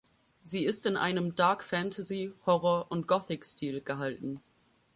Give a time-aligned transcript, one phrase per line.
[0.41, 4.41] Sie ist in einem Dark-Fantasy-, Horror- und Gothic-Stil gehalten.